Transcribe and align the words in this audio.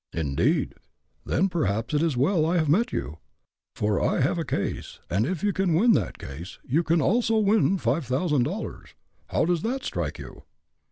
"Indeed? 0.13 0.73
Then 1.27 1.47
perhaps 1.47 1.93
it 1.93 2.01
is 2.01 2.17
well 2.17 2.43
I 2.43 2.57
have 2.57 2.67
met 2.67 2.91
you, 2.91 3.19
for 3.75 4.01
I 4.03 4.19
have 4.21 4.39
a 4.39 4.43
case, 4.43 4.97
and 5.11 5.27
if 5.27 5.43
you 5.43 5.53
can 5.53 5.75
win 5.75 5.91
that 5.93 6.17
case, 6.17 6.57
you 6.63 6.81
can 6.81 7.03
also 7.03 7.37
win 7.37 7.77
five 7.77 8.07
thousand 8.07 8.41
dollars. 8.41 8.95
How 9.27 9.45
does 9.45 9.61
that 9.61 9.83
strike 9.83 10.17
you?" 10.17 10.41